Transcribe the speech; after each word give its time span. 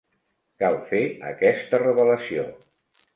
Cal 0.61 0.77
fer 0.93 1.01
aquesta 1.31 1.81
revelació. 1.83 2.47